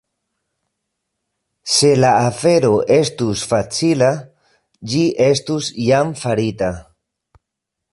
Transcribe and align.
Se 1.73 1.91
la 1.99 2.13
afero 2.29 2.71
estus 2.95 3.45
facila, 3.53 4.09
ĝi 4.95 5.05
estus 5.29 5.71
jam 5.91 6.19
farita. 6.25 6.75